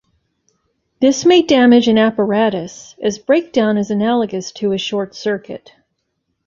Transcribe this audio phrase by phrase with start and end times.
[0.99, 5.73] This may damage an apparatus, as breakdown is analogous to a short circuit.